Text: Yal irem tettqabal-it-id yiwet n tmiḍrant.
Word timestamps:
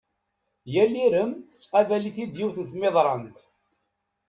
Yal 0.73 0.93
irem 1.05 1.31
tettqabal-it-id 1.51 2.31
yiwet 2.39 2.57
n 2.61 2.65
tmiḍrant. 2.71 3.37